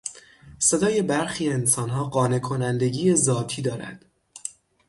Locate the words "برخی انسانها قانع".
1.01-2.39